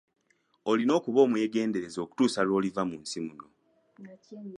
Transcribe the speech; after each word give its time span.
Olina 0.69 0.91
okuba 0.99 1.19
omwegendereza 1.25 1.97
okutuusa 2.01 2.39
lw'oliva 2.47 2.83
mu 2.89 2.95
nsi 3.03 3.19
muno. 3.25 3.47